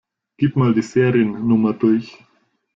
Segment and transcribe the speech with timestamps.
[0.39, 2.17] Gib mal die Seriennummer durch.